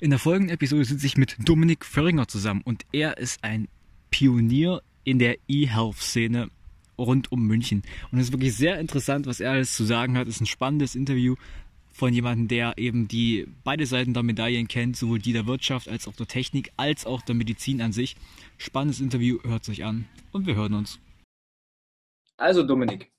[0.00, 3.66] In der folgenden Episode sitze ich mit Dominik Föhringer zusammen und er ist ein
[4.10, 6.50] Pionier in der E-Health-Szene
[6.96, 7.82] rund um München.
[8.12, 10.28] Und es ist wirklich sehr interessant, was er alles zu sagen hat.
[10.28, 11.34] Es ist ein spannendes Interview
[11.90, 16.06] von jemandem, der eben die beide Seiten der Medaillen kennt, sowohl die der Wirtschaft als
[16.06, 18.14] auch der Technik, als auch der Medizin an sich.
[18.56, 21.00] Spannendes Interview, hört sich an und wir hören uns.
[22.36, 23.10] Also Dominik,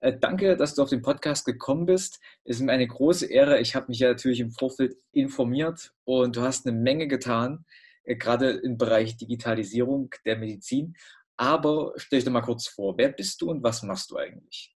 [0.00, 2.20] danke, dass du auf den Podcast gekommen bist.
[2.44, 3.60] Es ist mir eine große Ehre.
[3.60, 7.64] Ich habe mich ja natürlich im Vorfeld informiert und du hast eine Menge getan,
[8.04, 10.94] äh, gerade im Bereich Digitalisierung der Medizin.
[11.36, 14.74] Aber stell dich doch mal kurz vor, wer bist du und was machst du eigentlich?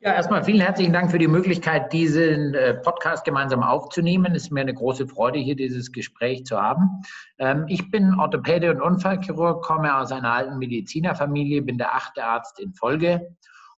[0.00, 4.34] Ja, erstmal vielen herzlichen Dank für die Möglichkeit, diesen äh, Podcast gemeinsam aufzunehmen.
[4.34, 7.02] Es ist mir eine große Freude, hier dieses Gespräch zu haben.
[7.38, 12.60] Ähm, ich bin Orthopäde und Unfallchirurg, komme aus einer alten Medizinerfamilie, bin der achte Arzt
[12.60, 13.34] in Folge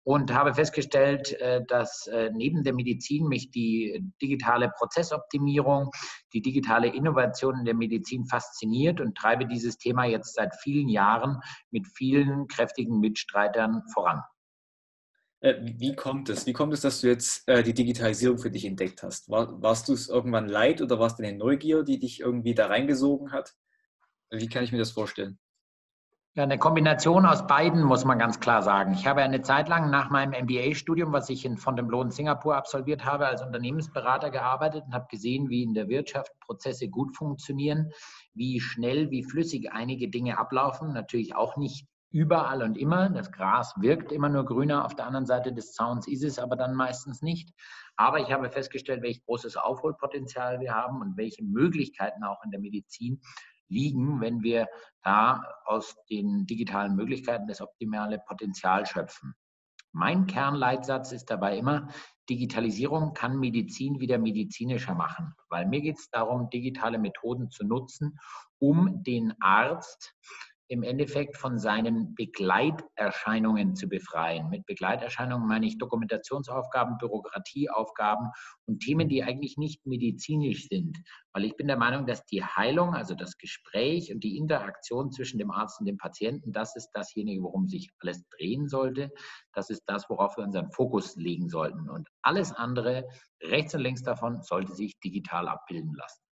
[0.06, 5.90] und habe festgestellt, äh, dass äh, neben der Medizin mich die digitale Prozessoptimierung,
[6.32, 11.40] die digitale Innovation in der Medizin fasziniert und treibe dieses Thema jetzt seit vielen Jahren
[11.72, 14.22] mit vielen kräftigen Mitstreitern voran.
[15.40, 16.46] Äh, wie kommt es?
[16.46, 19.28] Wie kommt es, dass du jetzt die Digitalisierung für dich entdeckt hast?
[19.28, 23.32] warst du es irgendwann leid oder warst du eine Neugier, die dich irgendwie da reingesogen
[23.32, 23.56] hat?
[24.30, 25.40] Wie kann ich mir das vorstellen?
[26.36, 28.92] Ja, eine Kombination aus beiden muss man ganz klar sagen.
[28.92, 33.06] Ich habe eine Zeit lang nach meinem MBA-Studium, was ich in Fontainebleau in Singapur absolviert
[33.06, 37.90] habe, als Unternehmensberater gearbeitet und habe gesehen, wie in der Wirtschaft Prozesse gut funktionieren,
[38.34, 40.92] wie schnell, wie flüssig einige Dinge ablaufen.
[40.92, 43.08] Natürlich auch nicht überall und immer.
[43.08, 44.84] Das Gras wirkt immer nur grüner.
[44.84, 47.54] Auf der anderen Seite des Zauns ist es aber dann meistens nicht.
[47.96, 52.60] Aber ich habe festgestellt, welch großes Aufholpotenzial wir haben und welche Möglichkeiten auch in der
[52.60, 53.22] Medizin
[53.68, 54.68] liegen, wenn wir
[55.02, 59.34] da aus den digitalen Möglichkeiten das optimale Potenzial schöpfen.
[59.92, 61.88] Mein Kernleitsatz ist dabei immer,
[62.28, 68.18] Digitalisierung kann Medizin wieder medizinischer machen, weil mir geht es darum, digitale Methoden zu nutzen,
[68.58, 70.14] um den Arzt
[70.68, 74.50] im Endeffekt von seinen Begleiterscheinungen zu befreien.
[74.50, 78.30] Mit Begleiterscheinungen meine ich Dokumentationsaufgaben, Bürokratieaufgaben
[78.66, 80.98] und Themen, die eigentlich nicht medizinisch sind.
[81.32, 85.38] Weil ich bin der Meinung, dass die Heilung, also das Gespräch und die Interaktion zwischen
[85.38, 89.10] dem Arzt und dem Patienten, das ist dasjenige, worum sich alles drehen sollte.
[89.52, 91.88] Das ist das, worauf wir unseren Fokus legen sollten.
[91.88, 93.04] Und alles andere,
[93.42, 96.25] rechts und links davon, sollte sich digital abbilden lassen.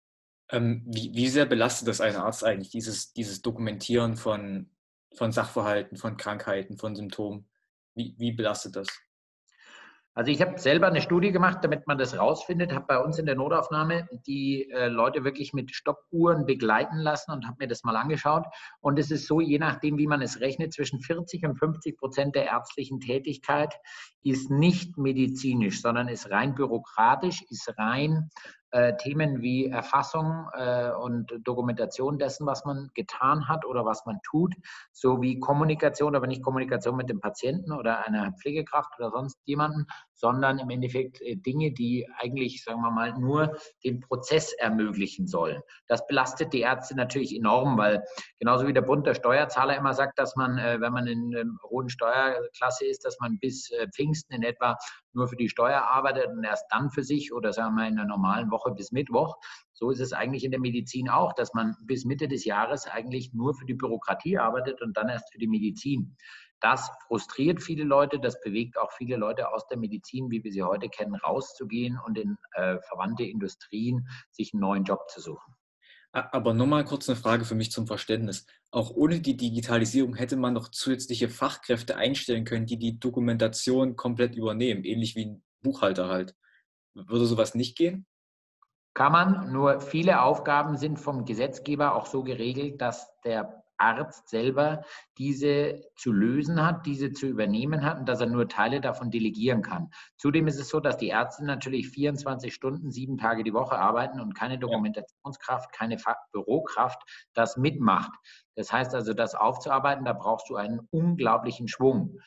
[0.51, 4.69] Ähm, wie, wie, sehr belastet das einen Arzt eigentlich, dieses, dieses Dokumentieren von,
[5.15, 7.47] von Sachverhalten, von Krankheiten, von Symptomen?
[7.95, 8.87] Wie, wie belastet das?
[10.13, 13.25] Also ich habe selber eine Studie gemacht, damit man das rausfindet, habe bei uns in
[13.25, 17.95] der Notaufnahme die äh, Leute wirklich mit Stoppuhren begleiten lassen und habe mir das mal
[17.95, 18.45] angeschaut.
[18.81, 22.35] Und es ist so, je nachdem, wie man es rechnet, zwischen 40 und 50 Prozent
[22.35, 23.73] der ärztlichen Tätigkeit
[24.21, 28.29] ist nicht medizinisch, sondern ist rein bürokratisch, ist rein
[28.71, 34.19] äh, Themen wie Erfassung äh, und Dokumentation dessen, was man getan hat oder was man
[34.23, 34.55] tut,
[34.91, 39.87] sowie Kommunikation, aber nicht Kommunikation mit dem Patienten oder einer Pflegekraft oder sonst jemanden,
[40.21, 45.61] sondern im Endeffekt äh, Dinge, die eigentlich, sagen wir mal, nur den Prozess ermöglichen sollen.
[45.87, 48.03] Das belastet die Ärzte natürlich enorm, weil
[48.39, 51.51] genauso wie der Bund der Steuerzahler immer sagt, dass man, äh, wenn man in einer
[51.69, 54.77] hohen Steuerklasse ist, dass man bis äh, Pfingsten in etwa
[55.13, 58.07] nur für die Steuer arbeitet und erst dann für sich oder sagen wir in einer
[58.07, 59.37] normalen Woche bis Mittwoch.
[59.81, 63.33] So ist es eigentlich in der Medizin auch, dass man bis Mitte des Jahres eigentlich
[63.33, 66.15] nur für die Bürokratie arbeitet und dann erst für die Medizin.
[66.59, 70.61] Das frustriert viele Leute, das bewegt auch viele Leute aus der Medizin, wie wir sie
[70.61, 75.55] heute kennen, rauszugehen und in äh, verwandte Industrien sich einen neuen Job zu suchen.
[76.11, 78.45] Aber nochmal kurz eine Frage für mich zum Verständnis.
[78.69, 84.35] Auch ohne die Digitalisierung hätte man noch zusätzliche Fachkräfte einstellen können, die die Dokumentation komplett
[84.35, 86.35] übernehmen, ähnlich wie ein Buchhalter halt.
[86.93, 88.05] Würde sowas nicht gehen?
[88.93, 94.83] Kann man, nur viele Aufgaben sind vom Gesetzgeber auch so geregelt, dass der Arzt selber
[95.17, 99.63] diese zu lösen hat, diese zu übernehmen hat und dass er nur Teile davon delegieren
[99.63, 99.89] kann.
[100.17, 104.21] Zudem ist es so, dass die Ärzte natürlich 24 Stunden, sieben Tage die Woche arbeiten
[104.21, 105.97] und keine Dokumentationskraft, keine
[106.31, 107.01] Bürokraft
[107.33, 108.11] das mitmacht.
[108.55, 112.19] Das heißt also, das aufzuarbeiten, da brauchst du einen unglaublichen Schwung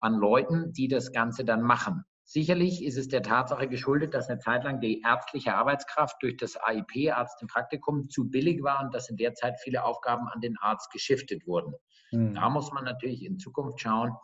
[0.00, 2.04] an Leuten, die das Ganze dann machen.
[2.34, 6.56] Sicherlich ist es der Tatsache geschuldet, dass eine Zeit lang die ärztliche Arbeitskraft durch das
[6.56, 10.40] AIP, Arzt im Praktikum, zu billig war und dass in der Zeit viele Aufgaben an
[10.40, 11.74] den Arzt geschiftet wurden.
[12.10, 12.34] Mhm.
[12.34, 14.16] Da muss man natürlich in Zukunft schauen,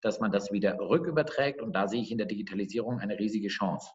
[0.00, 3.92] dass man das wieder rücküberträgt und da sehe ich in der Digitalisierung eine riesige Chance.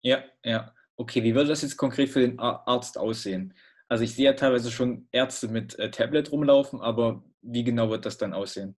[0.00, 0.72] Ja, ja.
[0.96, 3.52] Okay, wie würde das jetzt konkret für den Arzt aussehen?
[3.88, 8.06] Also ich sehe ja teilweise schon Ärzte mit äh, Tablet rumlaufen, aber wie genau wird
[8.06, 8.74] das dann aussehen?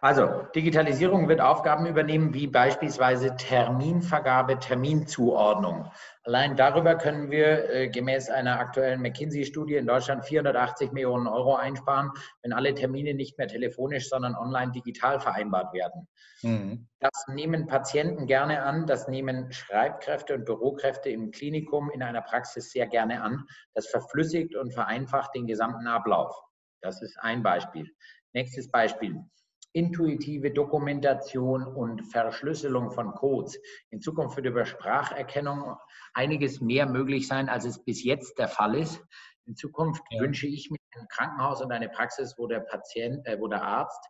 [0.00, 5.90] Also, Digitalisierung wird Aufgaben übernehmen, wie beispielsweise Terminvergabe, Terminzuordnung.
[6.24, 12.10] Allein darüber können wir äh, gemäß einer aktuellen McKinsey-Studie in Deutschland 480 Millionen Euro einsparen,
[12.42, 16.08] wenn alle Termine nicht mehr telefonisch, sondern online digital vereinbart werden.
[16.42, 16.88] Mhm.
[17.00, 22.70] Das nehmen Patienten gerne an, das nehmen Schreibkräfte und Bürokräfte im Klinikum in einer Praxis
[22.70, 23.46] sehr gerne an.
[23.74, 26.34] Das verflüssigt und vereinfacht den gesamten Ablauf.
[26.82, 27.90] Das ist ein Beispiel.
[28.32, 29.24] Nächstes Beispiel
[29.72, 33.58] intuitive Dokumentation und Verschlüsselung von Codes.
[33.90, 35.76] In Zukunft wird über Spracherkennung
[36.14, 39.02] einiges mehr möglich sein, als es bis jetzt der Fall ist.
[39.46, 40.20] In Zukunft ja.
[40.20, 44.00] wünsche ich mir ein Krankenhaus und eine Praxis, wo der Patient, äh, wo der Arzt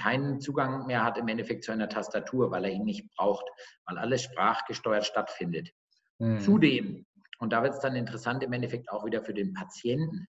[0.00, 3.44] keinen Zugang mehr hat im Endeffekt zu einer Tastatur, weil er ihn nicht braucht,
[3.86, 5.70] weil alles sprachgesteuert stattfindet.
[6.18, 6.40] Mhm.
[6.40, 7.06] Zudem,
[7.38, 10.26] und da wird es dann interessant im Endeffekt auch wieder für den Patienten,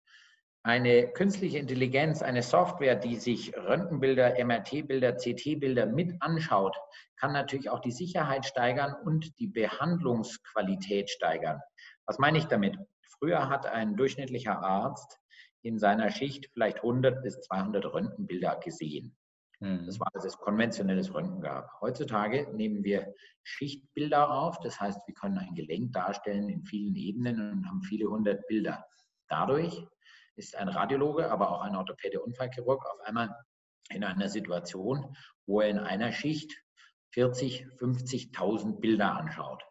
[0.66, 6.76] eine künstliche Intelligenz, eine Software, die sich Röntgenbilder, MRT-Bilder, CT-Bilder mit anschaut,
[7.18, 11.62] kann natürlich auch die Sicherheit steigern und die Behandlungsqualität steigern.
[12.08, 12.80] Was meine ich damit?
[13.20, 15.20] Früher hat ein durchschnittlicher Arzt
[15.62, 19.16] in seiner Schicht vielleicht 100 bis 200 Röntgenbilder gesehen.
[19.60, 19.86] Mhm.
[19.86, 21.70] Das war, als es konventionelles Röntgen gab.
[21.80, 23.14] Heutzutage nehmen wir
[23.44, 28.08] Schichtbilder auf, das heißt, wir können ein Gelenk darstellen in vielen Ebenen und haben viele
[28.10, 28.84] hundert Bilder.
[29.30, 29.86] Dadurch
[30.36, 33.36] ist ein Radiologe, aber auch ein Orthopäde Unfallchirurg auf einmal
[33.90, 35.16] in einer Situation,
[35.46, 36.52] wo er in einer Schicht
[37.14, 39.64] 40, 50.000 Bilder anschaut.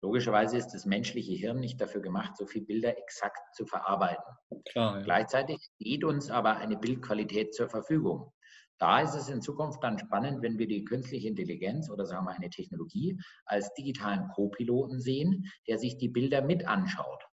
[0.00, 4.32] Logischerweise ist das menschliche Hirn nicht dafür gemacht, so viele Bilder exakt zu verarbeiten.
[4.70, 5.02] Klar, ja.
[5.02, 8.32] Gleichzeitig steht uns aber eine Bildqualität zur Verfügung.
[8.78, 12.32] Da ist es in Zukunft dann spannend, wenn wir die künstliche Intelligenz oder sagen wir
[12.32, 17.27] eine Technologie als digitalen Co-Piloten sehen, der sich die Bilder mit anschaut.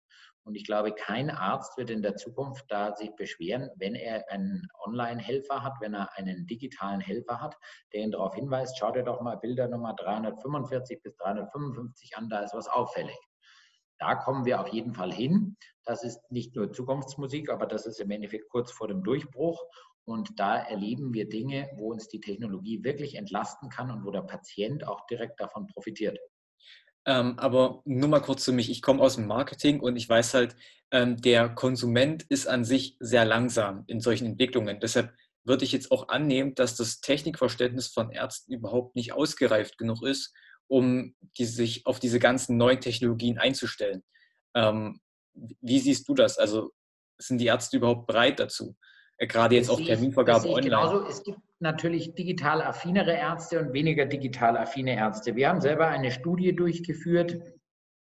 [0.44, 4.68] Und ich glaube, kein Arzt wird in der Zukunft da sich beschweren, wenn er einen
[4.84, 7.56] Online-Helfer hat, wenn er einen digitalen Helfer hat,
[7.92, 12.40] der ihn darauf hinweist, schau dir doch mal Bilder Nummer 345 bis 355 an, da
[12.40, 13.18] ist was auffällig.
[13.98, 15.56] Da kommen wir auf jeden Fall hin.
[15.84, 19.62] Das ist nicht nur Zukunftsmusik, aber das ist im Endeffekt kurz vor dem Durchbruch.
[20.04, 24.22] Und da erleben wir Dinge, wo uns die Technologie wirklich entlasten kann und wo der
[24.22, 26.18] Patient auch direkt davon profitiert.
[27.06, 28.70] Ähm, aber nur mal kurz zu mich.
[28.70, 30.56] Ich komme aus dem Marketing und ich weiß halt,
[30.90, 34.80] ähm, der Konsument ist an sich sehr langsam in solchen Entwicklungen.
[34.80, 35.12] Deshalb
[35.44, 40.32] würde ich jetzt auch annehmen, dass das Technikverständnis von Ärzten überhaupt nicht ausgereift genug ist,
[40.66, 44.02] um die, sich auf diese ganzen neuen Technologien einzustellen.
[44.54, 45.00] Ähm,
[45.34, 46.38] wie siehst du das?
[46.38, 46.72] Also
[47.18, 48.76] sind die Ärzte überhaupt bereit dazu?
[49.24, 50.64] Äh, gerade jetzt auch Terminvergabe online.
[50.64, 51.06] Genauso.
[51.06, 55.34] Es gibt natürlich digital affinere Ärzte und weniger digital affine Ärzte.
[55.36, 57.40] Wir haben selber eine Studie durchgeführt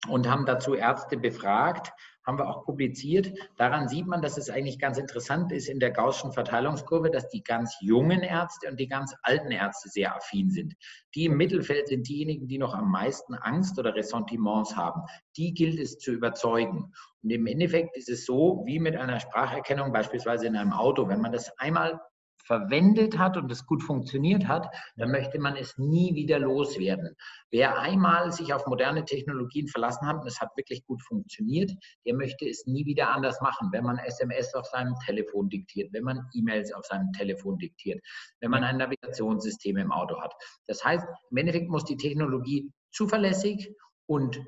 [0.07, 1.93] und haben dazu Ärzte befragt,
[2.27, 3.33] haben wir auch publiziert.
[3.55, 7.41] Daran sieht man, dass es eigentlich ganz interessant ist in der Gaußschen Verteilungskurve, dass die
[7.41, 10.75] ganz jungen Ärzte und die ganz alten Ärzte sehr affin sind.
[11.15, 15.01] Die im Mittelfeld sind diejenigen, die noch am meisten Angst oder Ressentiments haben.
[15.37, 16.91] Die gilt es zu überzeugen.
[17.23, 21.07] Und im Endeffekt ist es so, wie mit einer Spracherkennung beispielsweise in einem Auto.
[21.07, 21.99] Wenn man das einmal
[22.47, 27.15] verwendet hat und es gut funktioniert hat, dann möchte man es nie wieder loswerden.
[27.51, 31.71] Wer einmal sich auf moderne Technologien verlassen hat und es hat wirklich gut funktioniert,
[32.05, 33.69] der möchte es nie wieder anders machen.
[33.71, 38.01] Wenn man SMS auf seinem Telefon diktiert, wenn man E-Mails auf seinem Telefon diktiert,
[38.39, 40.33] wenn man ein Navigationssystem im Auto hat.
[40.67, 44.41] Das heißt, im Endeffekt muss die Technologie zuverlässig und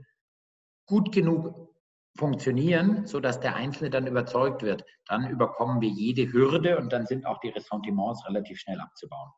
[0.86, 1.69] gut genug
[2.20, 4.84] funktionieren, sodass der Einzelne dann überzeugt wird.
[5.08, 9.32] Dann überkommen wir jede Hürde und dann sind auch die Ressentiments relativ schnell abzubauen.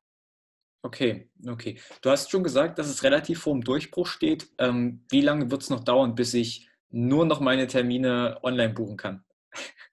[0.83, 1.79] Okay, okay.
[2.01, 4.49] Du hast schon gesagt, dass es relativ vor dem Durchbruch steht.
[4.57, 8.97] Ähm, wie lange wird es noch dauern, bis ich nur noch meine Termine online buchen
[8.97, 9.23] kann?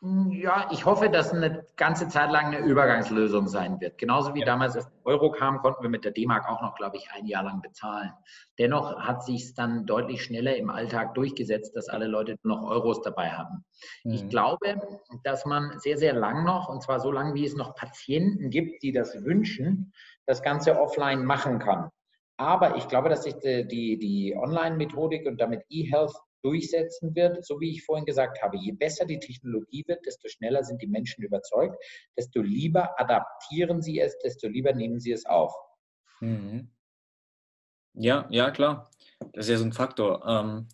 [0.00, 3.98] Ja, ich hoffe, dass eine ganze Zeit lang eine Übergangslösung sein wird.
[3.98, 4.46] Genauso wie ja.
[4.46, 7.42] damals das Euro kam, konnten wir mit der D-Mark auch noch, glaube ich, ein Jahr
[7.42, 8.12] lang bezahlen.
[8.58, 13.02] Dennoch hat sich es dann deutlich schneller im Alltag durchgesetzt, dass alle Leute noch Euros
[13.02, 13.64] dabei haben.
[14.04, 14.12] Mhm.
[14.12, 14.80] Ich glaube,
[15.24, 18.84] dass man sehr, sehr lang noch, und zwar so lange, wie es noch Patienten gibt,
[18.84, 19.92] die das wünschen,
[20.26, 21.90] das Ganze offline machen kann.
[22.36, 27.60] Aber ich glaube, dass sich die, die, die Online-Methodik und damit E-Health durchsetzen wird, so
[27.60, 28.56] wie ich vorhin gesagt habe.
[28.56, 31.76] Je besser die Technologie wird, desto schneller sind die Menschen überzeugt,
[32.16, 35.52] desto lieber adaptieren sie es, desto lieber nehmen sie es auf.
[36.20, 36.70] Mhm.
[37.94, 38.90] Ja, ja, klar.
[39.32, 40.24] Das ist ja so ein Faktor.
[40.26, 40.68] Ähm,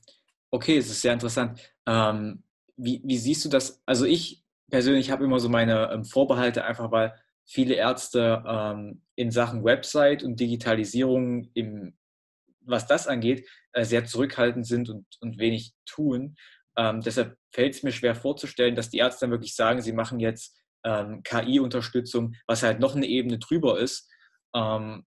[0.51, 1.61] okay, es ist sehr interessant.
[1.87, 2.43] Ähm,
[2.77, 3.83] wie, wie, siehst du das?
[3.87, 7.15] Also ich persönlich habe immer so meine ähm, Vorbehalte, einfach weil
[7.47, 11.97] viele Ärzte ähm, in Sachen Website und Digitalisierung im
[12.67, 16.37] was das angeht, äh, sehr zurückhaltend sind und, und wenig tun.
[16.77, 20.21] Ähm, deshalb fällt es mir schwer vorzustellen, dass die Ärzte dann wirklich sagen, sie machen
[20.21, 24.11] jetzt ähm, KI-Unterstützung, was halt noch eine Ebene drüber ist.
[24.55, 25.05] Ähm,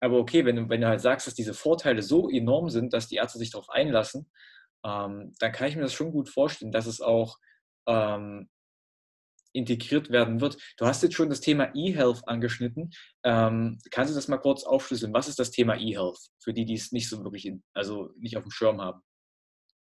[0.00, 3.16] aber okay, wenn wenn du halt sagst, dass diese Vorteile so enorm sind, dass die
[3.16, 4.30] Ärzte sich darauf einlassen,
[4.84, 7.38] ähm, dann kann ich mir das schon gut vorstellen, dass es auch
[7.86, 8.48] ähm,
[9.54, 10.58] integriert werden wird.
[10.76, 12.90] Du hast jetzt schon das Thema E-Health angeschnitten.
[13.22, 15.14] Ähm, kannst du das mal kurz aufschlüsseln?
[15.14, 18.36] Was ist das Thema E-Health für die, die es nicht so wirklich, in, also nicht
[18.36, 19.00] auf dem Schirm haben?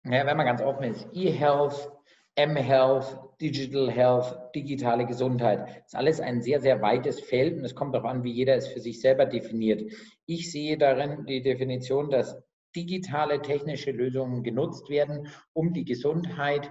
[0.05, 1.91] Ja, wenn man ganz offen ist, E-Health,
[2.37, 7.95] M-Health, Digital Health, digitale Gesundheit, ist alles ein sehr, sehr weites Feld und es kommt
[7.95, 9.83] darauf an, wie jeder es für sich selber definiert.
[10.27, 12.37] Ich sehe darin die Definition, dass
[12.75, 16.71] digitale technische Lösungen genutzt werden, um die Gesundheit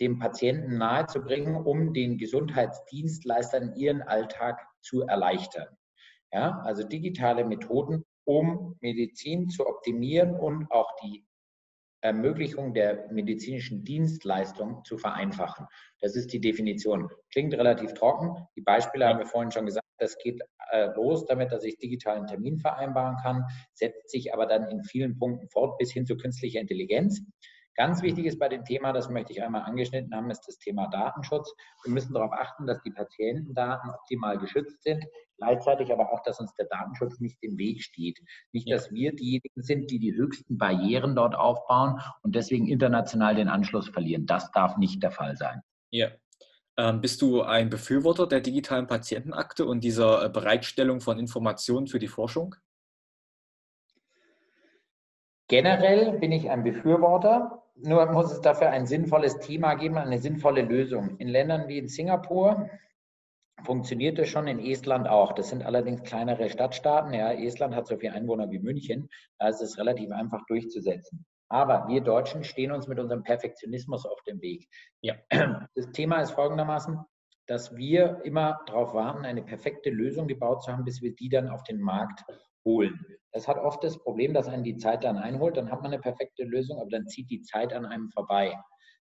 [0.00, 5.68] dem Patienten nahezubringen, um den Gesundheitsdienstleistern ihren Alltag zu erleichtern.
[6.32, 11.26] Ja, also digitale Methoden, um Medizin zu optimieren und auch die
[12.02, 15.66] Ermöglichung der medizinischen Dienstleistung zu vereinfachen.
[16.00, 17.08] Das ist die Definition.
[17.30, 18.44] Klingt relativ trocken.
[18.56, 19.86] Die Beispiele haben wir vorhin schon gesagt.
[19.98, 24.68] Das geht äh, los damit, dass ich digitalen Termin vereinbaren kann, setzt sich aber dann
[24.68, 27.22] in vielen Punkten fort bis hin zu künstlicher Intelligenz.
[27.74, 30.88] Ganz wichtig ist bei dem Thema, das möchte ich einmal angeschnitten haben, ist das Thema
[30.88, 31.54] Datenschutz.
[31.84, 35.04] Wir müssen darauf achten, dass die Patientendaten optimal geschützt sind,
[35.38, 38.18] gleichzeitig aber auch, dass uns der Datenschutz nicht im Weg steht.
[38.52, 43.48] Nicht, dass wir diejenigen sind, die die höchsten Barrieren dort aufbauen und deswegen international den
[43.48, 44.26] Anschluss verlieren.
[44.26, 45.62] Das darf nicht der Fall sein.
[45.90, 46.08] Ja.
[46.76, 51.98] Ähm, bist du ein Befürworter der digitalen Patientenakte und dieser äh, Bereitstellung von Informationen für
[51.98, 52.54] die Forschung?
[55.52, 60.62] Generell bin ich ein Befürworter nur muss es dafür ein sinnvolles Thema geben, eine sinnvolle
[60.62, 61.16] Lösung.
[61.18, 62.70] In Ländern wie in Singapur
[63.64, 65.32] funktioniert das schon, in Estland auch.
[65.32, 67.12] Das sind allerdings kleinere Stadtstaaten.
[67.12, 69.08] Ja, Estland hat so viele Einwohner wie München.
[69.38, 71.24] Da ist es relativ einfach durchzusetzen.
[71.48, 74.68] Aber wir Deutschen stehen uns mit unserem Perfektionismus auf dem Weg.
[75.00, 75.14] Ja.
[75.74, 76.98] Das Thema ist folgendermaßen,
[77.46, 81.48] dass wir immer darauf warten, eine perfekte Lösung gebaut zu haben, bis wir die dann
[81.48, 82.24] auf den Markt
[82.64, 83.04] holen.
[83.32, 86.00] Das hat oft das Problem, dass einen die Zeit dann einholt, dann hat man eine
[86.00, 88.54] perfekte Lösung, aber dann zieht die Zeit an einem vorbei.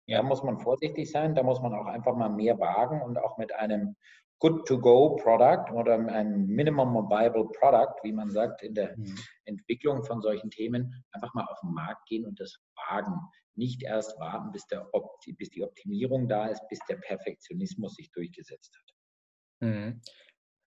[0.08, 3.38] Da muss man vorsichtig sein, da muss man auch einfach mal mehr wagen und auch
[3.38, 3.96] mit einem
[4.40, 9.16] Good-to-Go-Product oder einem Minimum Viable Product, wie man sagt, in der mhm.
[9.46, 12.58] Entwicklung von solchen Themen, einfach mal auf den Markt gehen und das
[12.90, 13.20] wagen.
[13.56, 14.90] Nicht erst warten, bis, der,
[15.38, 18.96] bis die Optimierung da ist, bis der Perfektionismus sich durchgesetzt hat.
[19.68, 20.02] Mhm.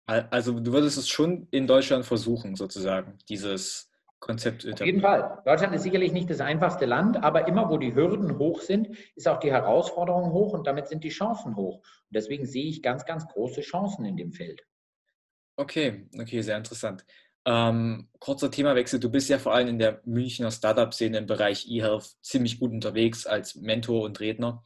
[0.07, 3.91] Also du würdest es schon in Deutschland versuchen, sozusagen, dieses
[4.25, 4.67] Konzept.
[4.71, 5.43] Auf jeden Fall.
[5.45, 9.29] Deutschland ist sicherlich nicht das einfachste Land, aber immer wo die Hürden hoch sind, ist
[9.29, 11.77] auch die Herausforderung hoch und damit sind die Chancen hoch.
[11.77, 14.63] Und deswegen sehe ich ganz, ganz große Chancen in dem Feld.
[15.57, 17.05] Okay, okay, sehr interessant.
[17.47, 18.99] Ähm, kurzer Themawechsel.
[18.99, 23.27] Du bist ja vor allem in der Münchner Startup-Szene im Bereich eHealth ziemlich gut unterwegs
[23.27, 24.65] als Mentor und Redner.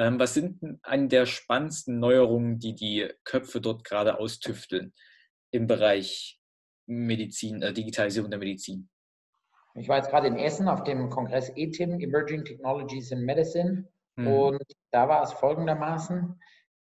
[0.00, 4.94] Ähm, was sind eine der spannendsten Neuerungen, die die Köpfe dort gerade austüfteln
[5.50, 6.40] im Bereich
[6.86, 8.88] Medizin, äh, Digitalisierung der Medizin?
[9.74, 13.88] Ich war jetzt gerade in Essen auf dem Kongress ETIM, Emerging Technologies in Medicine.
[14.16, 14.26] Mhm.
[14.26, 16.40] Und da war es folgendermaßen,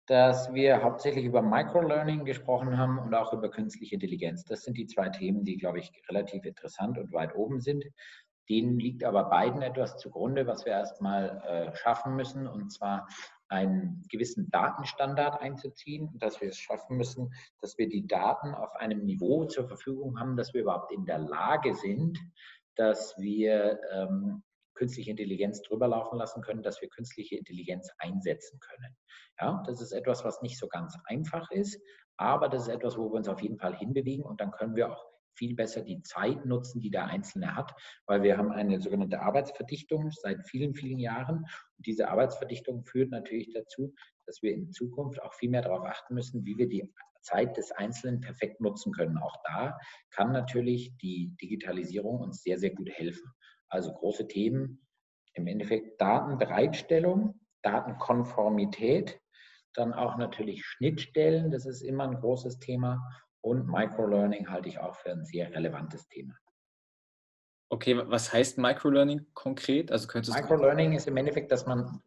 [0.08, 4.44] dass wir hauptsächlich über Microlearning gesprochen haben und auch über künstliche Intelligenz.
[4.44, 7.87] Das sind die zwei Themen, die, glaube ich, relativ interessant und weit oben sind.
[8.49, 13.09] Denen liegt aber beiden etwas zugrunde, was wir erstmal äh, schaffen müssen, und zwar
[13.49, 19.05] einen gewissen Datenstandard einzuziehen, dass wir es schaffen müssen, dass wir die Daten auf einem
[19.05, 22.19] Niveau zur Verfügung haben, dass wir überhaupt in der Lage sind,
[22.75, 24.43] dass wir ähm,
[24.75, 28.97] künstliche Intelligenz drüber laufen lassen können, dass wir künstliche Intelligenz einsetzen können.
[29.41, 31.81] Ja, das ist etwas, was nicht so ganz einfach ist,
[32.17, 34.93] aber das ist etwas, wo wir uns auf jeden Fall hinbewegen und dann können wir
[34.93, 35.05] auch
[35.37, 37.73] viel besser die Zeit nutzen, die der Einzelne hat,
[38.07, 41.38] weil wir haben eine sogenannte Arbeitsverdichtung seit vielen, vielen Jahren.
[41.38, 43.95] Und diese Arbeitsverdichtung führt natürlich dazu,
[44.26, 47.73] dass wir in Zukunft auch viel mehr darauf achten müssen, wie wir die Zeit des
[47.73, 49.19] Einzelnen perfekt nutzen können.
[49.19, 49.78] Auch da
[50.11, 53.31] kann natürlich die Digitalisierung uns sehr, sehr gut helfen.
[53.69, 54.87] Also große Themen,
[55.35, 59.21] im Endeffekt Datenbereitstellung, Datenkonformität,
[59.75, 63.00] dann auch natürlich Schnittstellen, das ist immer ein großes Thema
[63.47, 66.35] und Microlearning halte ich auch für ein sehr relevantes Thema.
[67.69, 69.93] Okay, was heißt Microlearning konkret?
[69.93, 72.03] Also Microlearning ist im Endeffekt, dass man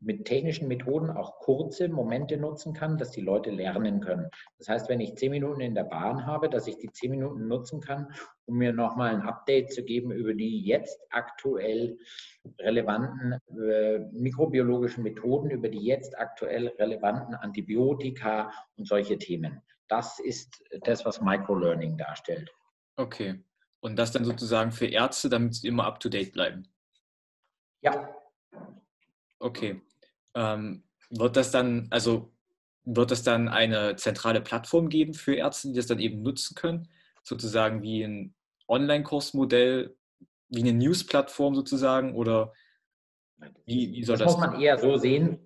[0.00, 4.28] mit technischen Methoden auch kurze Momente nutzen kann, dass die Leute lernen können.
[4.58, 7.48] Das heißt, wenn ich zehn Minuten in der Bahn habe, dass ich die zehn Minuten
[7.48, 8.12] nutzen kann,
[8.44, 11.98] um mir nochmal ein Update zu geben über die jetzt aktuell
[12.60, 19.60] relevanten äh, mikrobiologischen Methoden, über die jetzt aktuell relevanten Antibiotika und solche Themen.
[19.88, 22.50] Das ist das, was Microlearning darstellt.
[22.96, 23.42] Okay.
[23.80, 26.68] Und das dann sozusagen für Ärzte, damit sie immer up-to-date bleiben?
[27.80, 28.14] Ja.
[29.38, 29.80] Okay.
[30.34, 32.32] Ähm, wird das dann, also
[32.84, 36.88] wird es dann eine zentrale Plattform geben für Ärzte, die das dann eben nutzen können?
[37.22, 38.34] Sozusagen wie ein
[38.66, 39.96] Online-Kursmodell,
[40.48, 42.14] wie eine News-Plattform sozusagen?
[42.14, 42.52] Oder
[43.64, 44.26] wie, wie soll das?
[44.26, 45.38] Das muss man eher so sehen,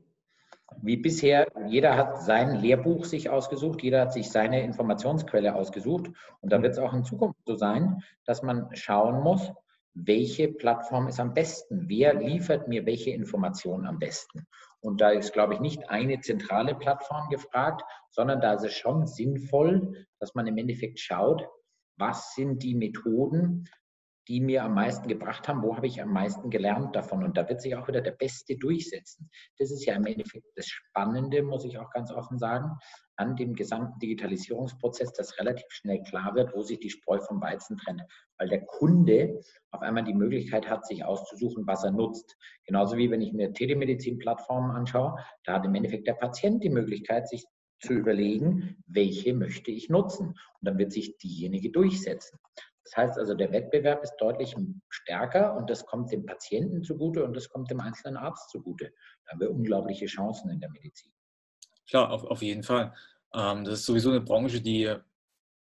[0.80, 1.46] wie bisher.
[1.66, 6.10] Jeder hat sein Lehrbuch sich ausgesucht, jeder hat sich seine Informationsquelle ausgesucht.
[6.40, 9.52] Und da wird es auch in Zukunft so sein, dass man schauen muss,
[9.94, 11.88] welche Plattform ist am besten?
[11.88, 14.46] Wer liefert mir welche Informationen am besten?
[14.80, 19.06] Und da ist, glaube ich, nicht eine zentrale Plattform gefragt, sondern da ist es schon
[19.06, 21.46] sinnvoll, dass man im Endeffekt schaut,
[21.96, 23.68] was sind die Methoden,
[24.28, 27.24] die mir am meisten gebracht haben, wo habe ich am meisten gelernt davon.
[27.24, 29.30] Und da wird sich auch wieder der Beste durchsetzen.
[29.58, 32.70] Das ist ja im Endeffekt das Spannende, muss ich auch ganz offen sagen,
[33.16, 37.76] an dem gesamten Digitalisierungsprozess, dass relativ schnell klar wird, wo sich die Spreu vom Weizen
[37.76, 38.02] trennt.
[38.38, 42.36] Weil der Kunde auf einmal die Möglichkeit hat, sich auszusuchen, was er nutzt.
[42.66, 47.28] Genauso wie wenn ich mir Telemedizin-Plattformen anschaue, da hat im Endeffekt der Patient die Möglichkeit,
[47.28, 47.44] sich
[47.80, 50.28] zu überlegen, welche möchte ich nutzen.
[50.28, 52.38] Und dann wird sich diejenige durchsetzen.
[52.84, 54.56] Das heißt also, der Wettbewerb ist deutlich
[54.88, 58.92] stärker und das kommt dem Patienten zugute und das kommt dem einzelnen Arzt zugute.
[59.24, 61.12] Da haben wir unglaubliche Chancen in der Medizin.
[61.88, 62.92] Klar, auf, auf jeden Fall.
[63.34, 64.94] Ähm, das ist sowieso eine Branche, die,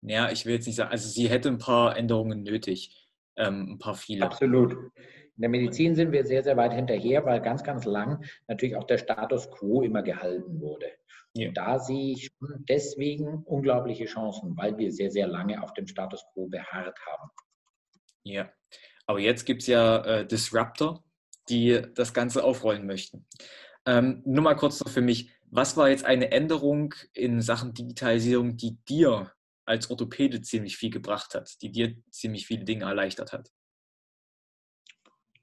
[0.01, 3.79] naja, ich will jetzt nicht sagen, also sie hätte ein paar Änderungen nötig, ähm, ein
[3.79, 4.25] paar viele.
[4.25, 4.73] Absolut.
[5.37, 8.85] In der Medizin sind wir sehr, sehr weit hinterher, weil ganz, ganz lang natürlich auch
[8.85, 10.87] der Status quo immer gehalten wurde.
[11.37, 11.51] Ja.
[11.51, 16.25] Da sehe ich schon deswegen unglaubliche Chancen, weil wir sehr, sehr lange auf dem Status
[16.33, 17.31] quo beharrt haben.
[18.23, 18.51] Ja,
[19.07, 21.03] aber jetzt gibt es ja äh, Disruptor,
[21.49, 23.27] die das Ganze aufrollen möchten.
[23.85, 28.57] Ähm, nur mal kurz noch für mich, was war jetzt eine Änderung in Sachen Digitalisierung,
[28.57, 29.33] die dir
[29.67, 33.51] als Orthopäde ziemlich viel gebracht hat, die dir ziemlich viele Dinge erleichtert hat?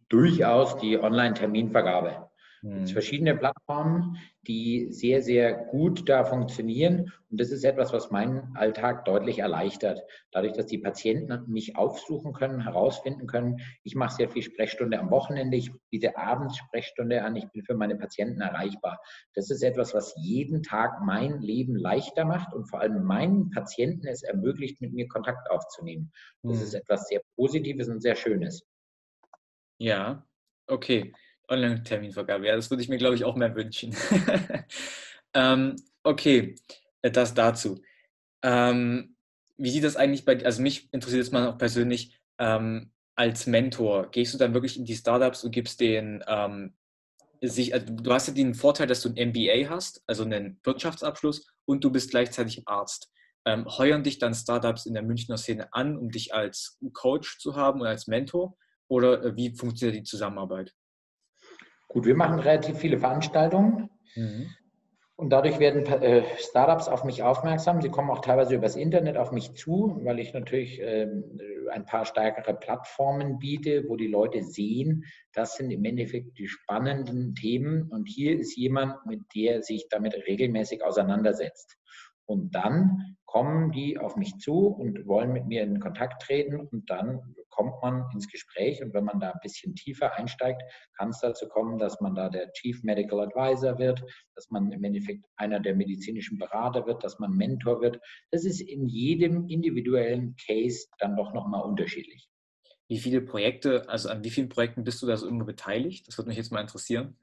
[0.10, 2.30] Durchaus die Online-Terminvergabe.
[2.63, 2.88] Mhm.
[2.88, 7.12] verschiedene Plattformen, die sehr, sehr gut da funktionieren.
[7.30, 10.01] Und das ist etwas, was meinen Alltag deutlich erleichtert.
[10.32, 13.62] Dadurch, dass die Patienten mich aufsuchen können, herausfinden können.
[13.84, 15.58] Ich mache sehr viel Sprechstunde am Wochenende.
[15.58, 17.36] Ich biete abends Sprechstunde an.
[17.36, 19.00] Ich bin für meine Patienten erreichbar.
[19.34, 24.07] Das ist etwas, was jeden Tag mein Leben leichter macht und vor allem meinen Patienten
[24.07, 26.12] es ermöglicht, mit mir Kontakt aufzunehmen.
[26.44, 26.64] Das mhm.
[26.64, 28.66] ist etwas sehr Positives und sehr Schönes.
[29.79, 30.25] Ja,
[30.68, 31.12] okay.
[31.51, 32.48] Online-Terminvergabe.
[32.48, 33.96] Ja, das würde ich mir, glaube ich, auch mehr wünschen.
[35.33, 36.55] ähm, okay,
[37.01, 37.81] äh, das dazu.
[38.42, 39.16] Ähm,
[39.57, 40.46] wie sieht das eigentlich bei dir?
[40.46, 44.09] Also mich interessiert es mal auch persönlich ähm, als Mentor.
[44.09, 46.74] Gehst du dann wirklich in die Startups und gibst den ähm,
[47.42, 51.48] sich, also du hast ja den Vorteil, dass du ein MBA hast, also einen Wirtschaftsabschluss
[51.66, 53.11] und du bist gleichzeitig Arzt.
[53.46, 57.55] Ähm, heuern dich dann Startups in der Münchner Szene an, um dich als Coach zu
[57.55, 58.55] haben und als Mentor?
[58.87, 60.74] Oder äh, wie funktioniert die Zusammenarbeit?
[61.92, 63.90] Gut, wir machen relativ viele Veranstaltungen.
[64.16, 64.48] Mhm.
[65.18, 67.82] Und dadurch werden äh, Startups auf mich aufmerksam.
[67.82, 71.08] Sie kommen auch teilweise übers Internet auf mich zu, weil ich natürlich äh,
[71.70, 77.36] ein paar stärkere Plattformen biete, wo die Leute sehen, das sind im Endeffekt die spannenden
[77.36, 77.90] Themen.
[77.92, 81.77] Und hier ist jemand, mit der sich damit regelmäßig auseinandersetzt.
[82.25, 86.89] Und dann kommen die auf mich zu und wollen mit mir in Kontakt treten und
[86.89, 90.61] dann kommt man ins Gespräch und wenn man da ein bisschen tiefer einsteigt,
[90.98, 94.03] kann es dazu kommen, dass man da der Chief Medical Advisor wird,
[94.35, 98.01] dass man im Endeffekt einer der medizinischen Berater wird, dass man Mentor wird.
[98.31, 102.29] Das ist in jedem individuellen Case dann doch nochmal unterschiedlich.
[102.89, 106.05] Wie viele Projekte, also an wie vielen Projekten bist du da so irgendwo beteiligt?
[106.05, 107.17] Das würde mich jetzt mal interessieren.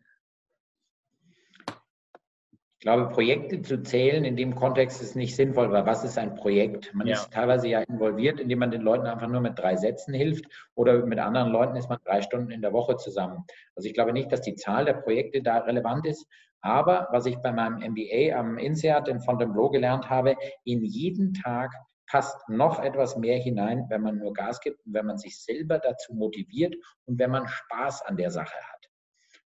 [2.81, 6.37] Ich glaube, Projekte zu zählen in dem Kontext ist nicht sinnvoll, weil was ist ein
[6.37, 6.95] Projekt?
[6.95, 7.15] Man ja.
[7.15, 10.45] ist teilweise ja involviert, indem man den Leuten einfach nur mit drei Sätzen hilft
[10.77, 13.45] oder mit anderen Leuten ist man drei Stunden in der Woche zusammen.
[13.75, 16.25] Also ich glaube nicht, dass die Zahl der Projekte da relevant ist.
[16.61, 21.73] Aber was ich bei meinem MBA am INSEAD in Fontainebleau gelernt habe, in jeden Tag
[22.07, 25.81] passt noch etwas mehr hinein, wenn man nur Gas gibt und wenn man sich selber
[25.81, 28.87] dazu motiviert und wenn man Spaß an der Sache hat.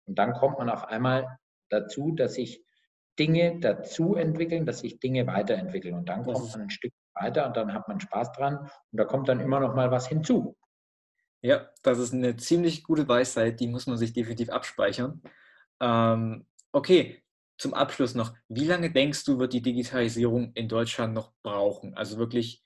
[0.03, 2.61] Und dann kommt man auf einmal dazu, dass sich
[3.19, 5.95] Dinge dazu entwickeln, dass sich Dinge weiterentwickeln.
[5.95, 9.05] Und dann kommt man ein Stück weiter und dann hat man Spaß dran und da
[9.05, 10.57] kommt dann immer noch mal was hinzu.
[11.41, 15.21] Ja, das ist eine ziemlich gute Weisheit, die muss man sich definitiv abspeichern.
[15.81, 17.21] Ähm, okay,
[17.57, 21.95] zum Abschluss noch, wie lange denkst du, wird die Digitalisierung in Deutschland noch brauchen?
[21.95, 22.63] Also wirklich,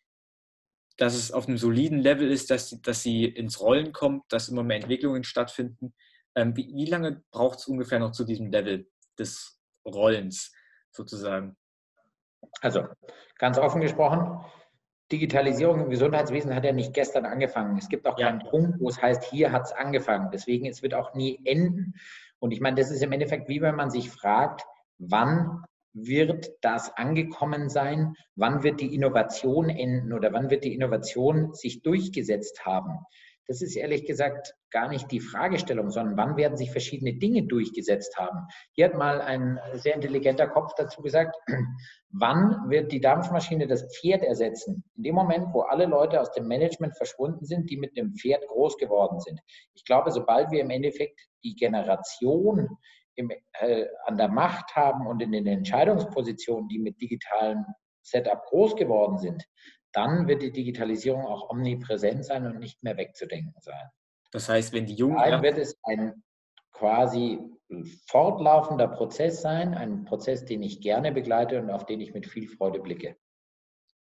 [0.98, 4.64] dass es auf einem soliden Level ist, dass, dass sie ins Rollen kommt, dass immer
[4.64, 5.94] mehr Entwicklungen stattfinden.
[6.36, 9.57] Ähm, wie, wie lange braucht es ungefähr noch zu diesem Level des
[9.88, 10.54] Rollens
[10.91, 11.56] sozusagen?
[12.62, 12.86] Also
[13.38, 14.43] ganz offen gesprochen,
[15.12, 17.78] Digitalisierung im Gesundheitswesen hat ja nicht gestern angefangen.
[17.78, 18.50] Es gibt auch keinen ja.
[18.50, 20.30] Punkt, wo es heißt, hier hat es angefangen.
[20.32, 21.93] Deswegen, es wird auch nie enden.
[22.39, 24.63] Und ich meine, das ist im Endeffekt wie wenn man sich fragt,
[24.97, 28.15] wann wird das angekommen sein?
[28.36, 33.00] Wann wird die Innovation enden oder wann wird die Innovation sich durchgesetzt haben?
[33.48, 38.18] Das ist ehrlich gesagt gar nicht die Fragestellung, sondern wann werden sich verschiedene Dinge durchgesetzt
[38.18, 38.48] haben.
[38.74, 41.36] Hier hat mal ein sehr intelligenter Kopf dazu gesagt,
[42.10, 44.84] wann wird die Dampfmaschine das Pferd ersetzen?
[44.98, 48.46] In dem Moment, wo alle Leute aus dem Management verschwunden sind, die mit dem Pferd
[48.48, 49.40] groß geworden sind.
[49.74, 52.68] Ich glaube, sobald wir im Endeffekt die Generation
[53.16, 57.66] im, äh, an der Macht haben und in den Entscheidungspositionen, die mit digitalen
[58.02, 59.44] Setup groß geworden sind,
[59.93, 63.89] dann wird die Digitalisierung auch omnipräsent sein und nicht mehr wegzudenken sein.
[64.32, 65.17] Das heißt, wenn die Jungen.
[65.17, 66.23] Dann wird es ein
[66.71, 67.39] quasi
[68.08, 72.47] fortlaufender Prozess sein, ein Prozess, den ich gerne begleite und auf den ich mit viel
[72.47, 73.17] Freude blicke.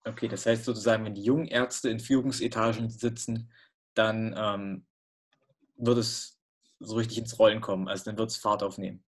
[0.04, 3.52] Okay, das heißt sozusagen, wenn die jungen Ärzte in Führungsetagen sitzen,
[3.96, 4.86] dann ähm,
[5.78, 6.40] wird es
[6.80, 9.05] so richtig ins Rollen kommen, also dann wird es Fahrt aufnehmen.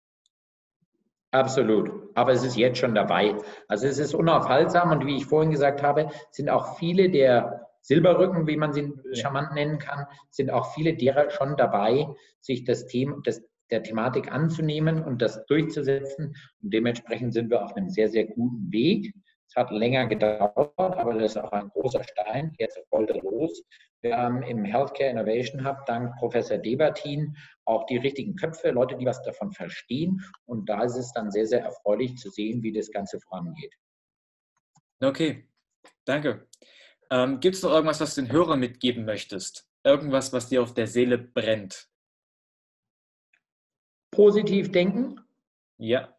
[1.33, 1.89] Absolut.
[2.13, 3.35] Aber es ist jetzt schon dabei.
[3.67, 8.45] Also es ist unaufhaltsam und wie ich vorhin gesagt habe, sind auch viele der Silberrücken,
[8.45, 12.07] wie man sie charmant nennen kann, sind auch viele derer schon dabei,
[12.39, 16.35] sich das Thema, das, der Thematik anzunehmen und das durchzusetzen.
[16.61, 19.15] Und dementsprechend sind wir auf einem sehr, sehr guten Weg.
[19.47, 22.53] Es hat länger gedauert, aber das ist auch ein großer Stein.
[22.59, 23.63] Jetzt rollt er los.
[24.03, 27.35] Wir haben im Healthcare Innovation Hub dank Professor Debertin
[27.65, 30.21] auch die richtigen Köpfe, Leute, die was davon verstehen.
[30.45, 33.73] Und da ist es dann sehr, sehr erfreulich zu sehen, wie das Ganze vorangeht.
[35.01, 35.47] Okay,
[36.05, 36.47] danke.
[37.09, 39.69] Ähm, Gibt es noch irgendwas, was du den Hörern mitgeben möchtest?
[39.83, 41.89] Irgendwas, was dir auf der Seele brennt?
[44.11, 45.19] Positiv denken.
[45.77, 46.15] Ja.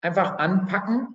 [0.00, 1.14] Einfach anpacken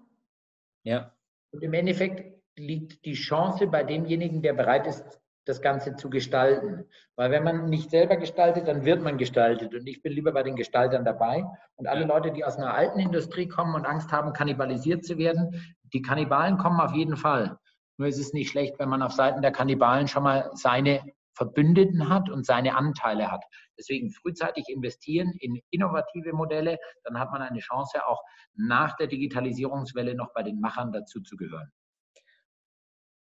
[0.83, 1.13] ja.
[1.51, 2.28] Und im Endeffekt
[2.59, 6.85] liegt die Chance bei demjenigen, der bereit ist, das Ganze zu gestalten.
[7.15, 9.73] Weil wenn man nicht selber gestaltet, dann wird man gestaltet.
[9.73, 11.43] Und ich bin lieber bei den Gestaltern dabei.
[11.75, 15.75] Und alle Leute, die aus einer alten Industrie kommen und Angst haben, kannibalisiert zu werden,
[15.91, 17.57] die Kannibalen kommen auf jeden Fall.
[17.97, 21.01] Nur ist es nicht schlecht, wenn man auf Seiten der Kannibalen schon mal seine
[21.33, 23.43] Verbündeten hat und seine Anteile hat.
[23.77, 28.21] Deswegen frühzeitig investieren in innovative Modelle, dann hat man eine Chance, auch
[28.55, 31.71] nach der Digitalisierungswelle noch bei den Machern dazu zu gehören.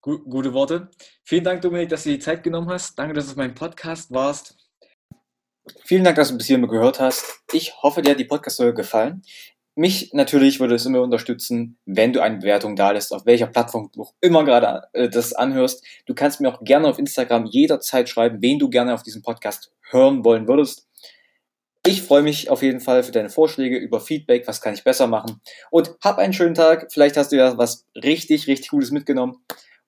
[0.01, 0.89] Gute Worte.
[1.23, 2.97] Vielen Dank, Dominik, dass du die Zeit genommen hast.
[2.97, 4.57] Danke, dass du meinem Podcast warst.
[5.85, 7.43] Vielen Dank, dass du bis hierhin gehört hast.
[7.53, 9.21] Ich hoffe, dir hat die Podcast-Folge gefallen.
[9.75, 13.91] Mich natürlich würde es immer unterstützen, wenn du eine Bewertung da lässt, auf welcher Plattform
[13.93, 15.85] du auch immer gerade äh, das anhörst.
[16.07, 19.71] Du kannst mir auch gerne auf Instagram jederzeit schreiben, wen du gerne auf diesem Podcast
[19.91, 20.87] hören wollen würdest.
[21.85, 25.07] Ich freue mich auf jeden Fall für deine Vorschläge über Feedback, was kann ich besser
[25.07, 25.41] machen.
[25.69, 26.91] Und hab einen schönen Tag.
[26.91, 29.37] Vielleicht hast du ja was richtig, richtig Gutes mitgenommen.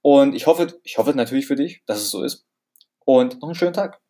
[0.03, 2.45] Und ich hoffe, ich hoffe natürlich für dich, dass es so ist.
[3.05, 4.02] Und noch einen schönen Tag.